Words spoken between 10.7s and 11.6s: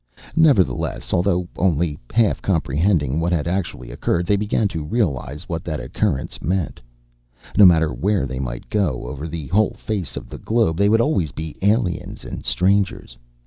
they would always be